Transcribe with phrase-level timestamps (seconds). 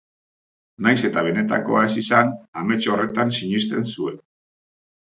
[0.85, 2.33] Nahiz eta benetakoa ez izan,
[2.65, 4.21] amets horretan sinisten zuen.